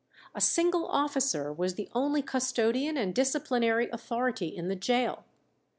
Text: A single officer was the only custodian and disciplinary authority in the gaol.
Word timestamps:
A 0.33 0.41
single 0.41 0.87
officer 0.87 1.53
was 1.53 1.75
the 1.75 1.87
only 1.93 2.23
custodian 2.23 2.97
and 2.97 3.13
disciplinary 3.13 3.87
authority 3.91 4.47
in 4.47 4.67
the 4.67 4.75
gaol. 4.75 5.25